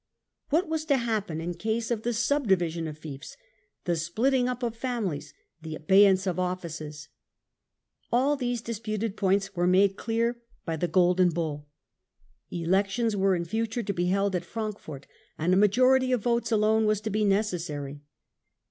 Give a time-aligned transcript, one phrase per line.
[0.49, 3.37] What was to happen in case of the subdivision of fiefs,
[3.83, 5.31] the splitting up of families,
[5.61, 7.07] the abeyance of offices?
[8.11, 11.67] All these disputed points were made clear by the Golden Bull.
[12.49, 15.05] Elections were in future to be held at Frankfort,
[15.37, 18.01] and a majority of votes alone was to be necessary.